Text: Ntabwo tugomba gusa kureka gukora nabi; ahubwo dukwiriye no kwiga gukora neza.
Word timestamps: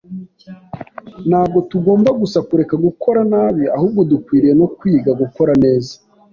Ntabwo 1.29 1.57
tugomba 1.69 2.09
gusa 2.21 2.39
kureka 2.47 2.75
gukora 2.85 3.19
nabi; 3.31 3.63
ahubwo 3.75 4.01
dukwiriye 4.11 4.53
no 4.61 4.67
kwiga 4.77 5.11
gukora 5.21 5.53
neza. 5.63 5.93